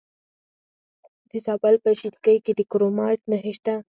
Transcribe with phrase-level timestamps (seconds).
[1.29, 3.75] د زابل په شینکۍ کې د کرومایټ نښې شته.